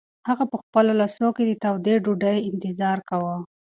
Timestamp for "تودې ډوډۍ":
1.63-2.37